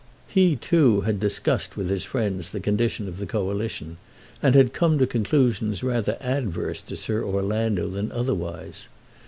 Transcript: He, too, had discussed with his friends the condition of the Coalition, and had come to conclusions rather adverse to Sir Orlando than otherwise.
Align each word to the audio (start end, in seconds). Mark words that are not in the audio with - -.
He, 0.27 0.55
too, 0.55 1.01
had 1.01 1.19
discussed 1.19 1.77
with 1.77 1.89
his 1.89 2.05
friends 2.05 2.49
the 2.49 2.59
condition 2.59 3.07
of 3.07 3.17
the 3.19 3.27
Coalition, 3.27 3.97
and 4.41 4.55
had 4.55 4.73
come 4.73 4.97
to 4.97 5.05
conclusions 5.05 5.83
rather 5.83 6.17
adverse 6.21 6.81
to 6.81 6.97
Sir 6.97 7.23
Orlando 7.23 7.87
than 7.87 8.11
otherwise. 8.11 8.87